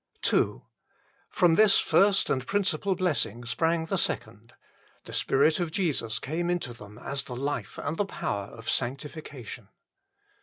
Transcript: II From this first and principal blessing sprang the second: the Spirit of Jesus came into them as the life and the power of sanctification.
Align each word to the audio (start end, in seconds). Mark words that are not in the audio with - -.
II 0.33 0.63
From 1.29 1.53
this 1.53 1.77
first 1.77 2.31
and 2.31 2.47
principal 2.47 2.95
blessing 2.95 3.45
sprang 3.45 3.85
the 3.85 3.99
second: 3.99 4.55
the 5.05 5.13
Spirit 5.13 5.59
of 5.59 5.69
Jesus 5.71 6.17
came 6.17 6.49
into 6.49 6.73
them 6.73 6.97
as 6.97 7.21
the 7.25 7.35
life 7.35 7.77
and 7.77 7.97
the 7.97 8.05
power 8.05 8.45
of 8.47 8.67
sanctification. 8.67 9.69